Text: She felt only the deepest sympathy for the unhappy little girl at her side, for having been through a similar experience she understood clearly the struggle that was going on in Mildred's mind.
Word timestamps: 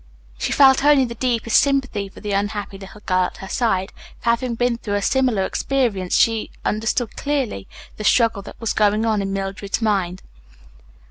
She 0.39 0.51
felt 0.51 0.83
only 0.83 1.05
the 1.05 1.13
deepest 1.13 1.59
sympathy 1.59 2.09
for 2.09 2.21
the 2.21 2.31
unhappy 2.31 2.79
little 2.79 3.01
girl 3.01 3.25
at 3.25 3.37
her 3.37 3.47
side, 3.47 3.93
for 4.17 4.31
having 4.31 4.55
been 4.55 4.79
through 4.79 4.95
a 4.95 5.01
similar 5.03 5.45
experience 5.45 6.17
she 6.17 6.49
understood 6.65 7.15
clearly 7.15 7.67
the 7.97 8.03
struggle 8.03 8.41
that 8.41 8.59
was 8.59 8.73
going 8.73 9.05
on 9.05 9.21
in 9.21 9.31
Mildred's 9.31 9.79
mind. 9.79 10.23